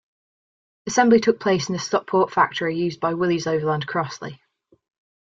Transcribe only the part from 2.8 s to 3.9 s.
by Willys Overland